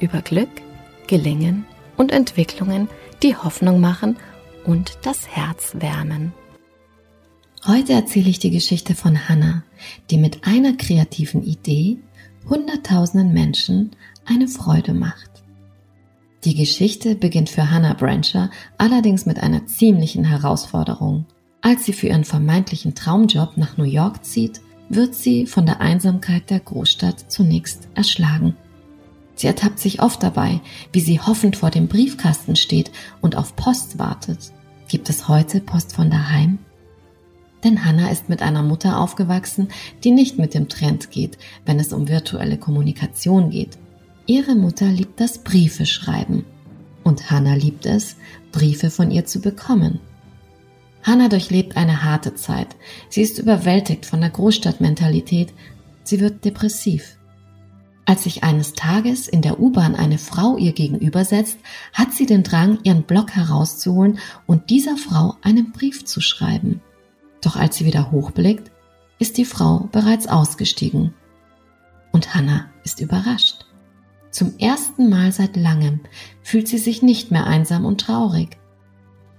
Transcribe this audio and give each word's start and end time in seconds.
über 0.00 0.22
Glück, 0.22 0.48
Gelingen 1.06 1.64
und 1.96 2.12
Entwicklungen, 2.12 2.88
die 3.22 3.36
Hoffnung 3.36 3.80
machen 3.80 4.16
und 4.64 4.98
das 5.02 5.28
Herz 5.28 5.74
wärmen. 5.78 6.32
Heute 7.66 7.92
erzähle 7.92 8.30
ich 8.30 8.38
die 8.38 8.50
Geschichte 8.50 8.94
von 8.94 9.28
Hannah, 9.28 9.64
die 10.10 10.18
mit 10.18 10.46
einer 10.46 10.74
kreativen 10.74 11.42
Idee 11.42 11.98
Hunderttausenden 12.48 13.32
Menschen 13.34 13.90
eine 14.24 14.48
Freude 14.48 14.94
macht. 14.94 15.30
Die 16.44 16.54
Geschichte 16.54 17.14
beginnt 17.14 17.50
für 17.50 17.70
Hannah 17.70 17.94
Brancher 17.94 18.50
allerdings 18.78 19.26
mit 19.26 19.40
einer 19.40 19.66
ziemlichen 19.66 20.24
Herausforderung. 20.24 21.26
Als 21.60 21.84
sie 21.84 21.92
für 21.92 22.06
ihren 22.06 22.24
vermeintlichen 22.24 22.94
Traumjob 22.94 23.56
nach 23.56 23.76
New 23.76 23.84
York 23.84 24.24
zieht, 24.24 24.60
wird 24.88 25.14
sie 25.14 25.46
von 25.46 25.66
der 25.66 25.80
Einsamkeit 25.80 26.48
der 26.48 26.60
Großstadt 26.60 27.30
zunächst 27.30 27.88
erschlagen. 27.94 28.56
Sie 29.38 29.46
ertappt 29.46 29.78
sich 29.78 30.02
oft 30.02 30.20
dabei, 30.20 30.60
wie 30.92 30.98
sie 30.98 31.20
hoffend 31.20 31.56
vor 31.56 31.70
dem 31.70 31.86
Briefkasten 31.86 32.56
steht 32.56 32.90
und 33.20 33.36
auf 33.36 33.54
Post 33.54 33.96
wartet. 33.96 34.52
Gibt 34.88 35.08
es 35.08 35.28
heute 35.28 35.60
Post 35.60 35.92
von 35.92 36.10
daheim? 36.10 36.58
Denn 37.62 37.84
Hannah 37.84 38.10
ist 38.10 38.28
mit 38.28 38.42
einer 38.42 38.64
Mutter 38.64 38.98
aufgewachsen, 38.98 39.68
die 40.02 40.10
nicht 40.10 40.38
mit 40.38 40.54
dem 40.54 40.68
Trend 40.68 41.12
geht, 41.12 41.38
wenn 41.64 41.78
es 41.78 41.92
um 41.92 42.08
virtuelle 42.08 42.58
Kommunikation 42.58 43.50
geht. 43.50 43.78
Ihre 44.26 44.56
Mutter 44.56 44.86
liebt 44.86 45.20
das 45.20 45.38
Briefe 45.38 45.86
schreiben. 45.86 46.44
Und 47.04 47.30
Hannah 47.30 47.54
liebt 47.54 47.86
es, 47.86 48.16
Briefe 48.50 48.90
von 48.90 49.12
ihr 49.12 49.24
zu 49.24 49.40
bekommen. 49.40 50.00
Hannah 51.04 51.28
durchlebt 51.28 51.76
eine 51.76 52.02
harte 52.02 52.34
Zeit. 52.34 52.74
Sie 53.08 53.22
ist 53.22 53.38
überwältigt 53.38 54.04
von 54.04 54.20
der 54.20 54.30
Großstadtmentalität. 54.30 55.54
Sie 56.02 56.18
wird 56.18 56.44
depressiv. 56.44 57.17
Als 58.08 58.22
sich 58.22 58.42
eines 58.42 58.72
Tages 58.72 59.28
in 59.28 59.42
der 59.42 59.60
U-Bahn 59.60 59.94
eine 59.94 60.16
Frau 60.16 60.56
ihr 60.56 60.72
gegenüber 60.72 61.26
setzt, 61.26 61.58
hat 61.92 62.14
sie 62.14 62.24
den 62.24 62.42
Drang, 62.42 62.78
ihren 62.82 63.02
Block 63.02 63.32
herauszuholen 63.32 64.18
und 64.46 64.70
dieser 64.70 64.96
Frau 64.96 65.36
einen 65.42 65.72
Brief 65.72 66.06
zu 66.06 66.22
schreiben. 66.22 66.80
Doch 67.42 67.56
als 67.56 67.76
sie 67.76 67.84
wieder 67.84 68.10
hochblickt, 68.10 68.70
ist 69.18 69.36
die 69.36 69.44
Frau 69.44 69.90
bereits 69.92 70.26
ausgestiegen. 70.26 71.12
Und 72.10 72.34
Hannah 72.34 72.70
ist 72.82 73.00
überrascht. 73.00 73.66
Zum 74.30 74.56
ersten 74.58 75.10
Mal 75.10 75.30
seit 75.30 75.54
langem 75.56 76.00
fühlt 76.40 76.66
sie 76.66 76.78
sich 76.78 77.02
nicht 77.02 77.30
mehr 77.30 77.46
einsam 77.46 77.84
und 77.84 78.00
traurig. 78.00 78.56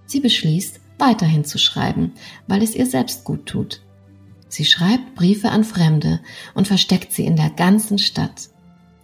Sie 0.05 0.19
beschließt, 0.19 0.79
weiterhin 0.99 1.43
zu 1.43 1.57
schreiben, 1.57 2.13
weil 2.45 2.61
es 2.61 2.75
ihr 2.75 2.85
selbst 2.85 3.23
gut 3.23 3.47
tut. 3.47 3.81
Sie 4.47 4.65
schreibt 4.65 5.15
Briefe 5.15 5.49
an 5.49 5.63
Fremde 5.63 6.19
und 6.53 6.67
versteckt 6.67 7.13
sie 7.13 7.25
in 7.25 7.35
der 7.35 7.49
ganzen 7.49 7.97
Stadt 7.97 8.49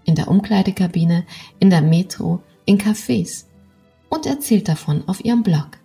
in 0.06 0.16
der 0.16 0.30
Umkleidekabine, 0.30 1.26
in 1.60 1.70
der 1.70 1.82
Metro, 1.82 2.42
in 2.66 2.78
Cafés 2.78 3.46
und 4.10 4.26
erzählt 4.26 4.68
davon 4.68 5.04
auf 5.08 5.24
ihrem 5.24 5.44
Blog. 5.44 5.80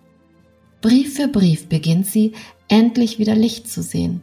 Brief 0.81 1.15
für 1.15 1.27
Brief 1.27 1.67
beginnt 1.67 2.07
sie, 2.07 2.33
endlich 2.67 3.19
wieder 3.19 3.35
Licht 3.35 3.69
zu 3.69 3.83
sehen. 3.83 4.21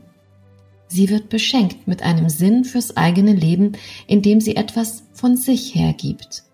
Sie 0.89 1.11
wird 1.11 1.29
beschenkt 1.29 1.87
mit 1.87 2.03
einem 2.03 2.31
Sinn 2.31 2.65
fürs 2.65 2.97
eigene 2.97 3.35
Leben, 3.35 3.73
indem 4.07 4.41
sie 4.41 4.57
etwas 4.57 5.05
von 5.13 5.37
sich 5.37 5.75
hergibt. 5.75 6.45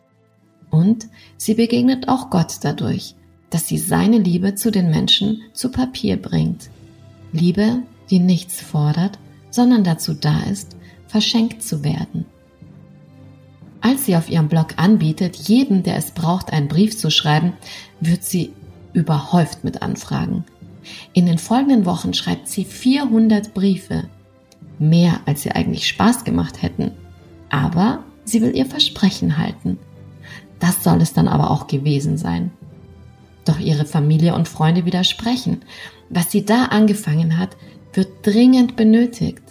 Und 0.71 1.07
sie 1.37 1.55
begegnet 1.55 2.09
auch 2.09 2.31
Gott 2.31 2.59
dadurch, 2.63 3.15
dass 3.51 3.69
sie 3.69 3.79
seine 3.79 4.19
Liebe 4.19 4.57
zu 4.57 4.73
den 4.73 4.91
Menschen 4.91 5.43
zu 5.53 5.71
Papier 5.71 6.17
bringt. 6.17 6.69
Liebe, 7.33 7.83
die 8.11 8.19
nichts 8.19 8.61
fordert, 8.61 9.19
sondern 9.51 9.85
dazu 9.85 10.15
da 10.15 10.43
ist, 10.43 10.77
verschenkt 11.07 11.63
zu 11.63 11.85
werden. 11.85 12.27
Als 13.85 14.07
sie 14.07 14.17
auf 14.17 14.31
ihrem 14.31 14.49
Blog 14.49 14.69
anbietet, 14.77 15.37
jedem, 15.37 15.83
der 15.83 15.99
es 15.99 16.13
braucht, 16.13 16.55
einen 16.55 16.69
Brief 16.69 16.97
zu 16.97 17.11
schreiben, 17.11 17.53
wird 18.01 18.25
sie 18.25 18.55
überhäuft 18.95 19.63
mit 19.63 19.83
Anfragen. 19.83 20.45
In 21.13 21.27
den 21.27 21.37
folgenden 21.37 21.85
Wochen 21.85 22.15
schreibt 22.15 22.49
sie 22.49 22.65
400 22.65 23.53
Briefe. 23.53 24.05
Mehr, 24.79 25.21
als 25.27 25.43
sie 25.43 25.51
eigentlich 25.51 25.87
Spaß 25.87 26.25
gemacht 26.25 26.63
hätten. 26.63 26.93
Aber 27.51 28.05
sie 28.25 28.41
will 28.41 28.57
ihr 28.57 28.65
Versprechen 28.65 29.37
halten. 29.37 29.79
Das 30.61 30.83
soll 30.83 31.03
es 31.03 31.13
dann 31.13 31.29
aber 31.29 31.51
auch 31.51 31.67
gewesen 31.67 32.17
sein. 32.17 32.53
Doch 33.45 33.61
ihre 33.61 33.85
Familie 33.85 34.35
und 34.35 34.49
Freunde 34.49 34.87
widersprechen. 34.87 35.61
Was 36.09 36.31
sie 36.31 36.47
da 36.47 36.65
angefangen 36.67 37.37
hat, 37.37 37.55
wird 37.93 38.09
dringend 38.23 38.77
benötigt. 38.77 39.44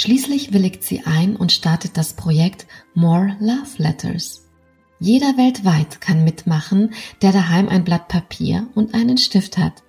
Schließlich 0.00 0.54
willigt 0.54 0.82
sie 0.82 1.02
ein 1.04 1.36
und 1.36 1.52
startet 1.52 1.98
das 1.98 2.14
Projekt 2.14 2.66
More 2.94 3.36
Love 3.38 3.68
Letters. 3.76 4.48
Jeder 4.98 5.36
weltweit 5.36 6.00
kann 6.00 6.24
mitmachen, 6.24 6.94
der 7.20 7.32
daheim 7.32 7.68
ein 7.68 7.84
Blatt 7.84 8.08
Papier 8.08 8.66
und 8.74 8.94
einen 8.94 9.18
Stift 9.18 9.58
hat. 9.58 9.82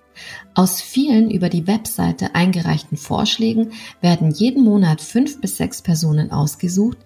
Aus 0.54 0.82
vielen 0.82 1.30
über 1.30 1.48
die 1.48 1.66
Webseite 1.66 2.34
eingereichten 2.34 2.98
Vorschlägen 2.98 3.72
werden 4.02 4.30
jeden 4.30 4.64
Monat 4.64 5.00
fünf 5.00 5.40
bis 5.40 5.56
sechs 5.56 5.80
Personen 5.80 6.30
ausgesucht, 6.30 6.98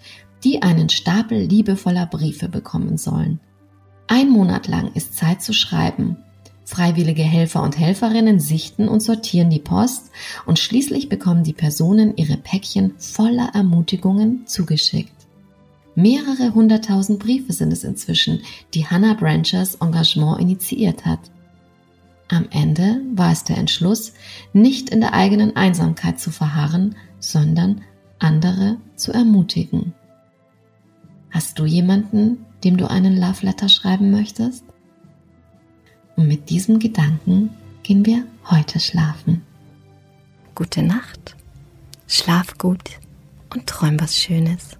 die 0.43 0.63
einen 0.63 0.89
Stapel 0.89 1.39
liebevoller 1.39 2.07
Briefe 2.07 2.49
bekommen 2.49 2.99
sollen. 2.99 3.39
Ein 4.09 4.31
Monat 4.31 4.67
lang 4.67 4.91
ist 4.95 5.17
Zeit 5.17 5.43
zu 5.43 5.53
schreiben 5.53 6.17
Freiwillige 6.67 7.23
Helfer 7.23 7.63
und 7.63 7.79
Helferinnen 7.79 8.41
sichten 8.41 8.89
und 8.89 9.01
sortieren 9.01 9.51
die 9.51 9.61
Post 9.61 10.11
und 10.47 10.59
schließlich 10.59 11.09
bekommen 11.09 11.45
die 11.45 11.53
Personen 11.53 12.17
ihre 12.17 12.37
Päckchen 12.37 12.95
voller 12.99 13.53
Ermutigungen 13.55 14.49
zugeschickt. 14.49 15.15
Mehrere 15.95 16.55
hunderttausend 16.55 17.21
Briefe 17.21 17.53
sind 17.53 17.73
es 17.73 17.85
inzwischen, 17.85 18.41
die 18.75 18.85
Hannah 18.85 19.15
Branchers 19.15 19.77
Engagement 19.77 20.41
initiiert 20.41 21.07
hat. 21.07 21.21
Am 22.29 22.47
Ende 22.51 23.01
war 23.15 23.31
es 23.31 23.45
der 23.45 23.59
Entschluss, 23.59 24.13
nicht 24.53 24.91
in 24.91 25.01
der 25.01 25.15
eigenen 25.15 25.55
Einsamkeit 25.55 26.19
zu 26.19 26.33
verharren, 26.33 26.97
sondern 27.21 27.83
andere 28.19 28.79
zu 28.97 29.13
ermutigen. 29.13 29.95
Hast 31.31 31.61
du 31.61 31.65
jemanden, 31.65 32.45
dem 32.65 32.77
du 32.77 32.91
einen 32.91 33.17
Love 33.17 33.47
Letter 33.47 33.69
schreiben 33.69 34.11
möchtest? 34.11 34.66
Und 36.17 36.29
mit 36.29 36.49
diesem 36.51 36.79
Gedanken 36.79 37.51
gehen 37.83 38.05
wir 38.07 38.25
heute 38.51 38.81
schlafen. 38.81 39.43
Gute 40.55 40.83
Nacht, 40.83 41.37
schlaf 42.09 42.57
gut 42.59 42.99
und 43.53 43.67
träum 43.67 44.01
was 44.01 44.17
Schönes. 44.17 44.79